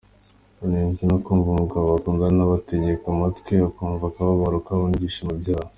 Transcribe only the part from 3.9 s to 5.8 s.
akababaro kabo n’ ibyishimo byabo.